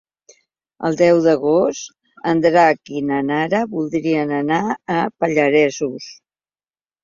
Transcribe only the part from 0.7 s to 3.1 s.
El deu d'agost en Drac i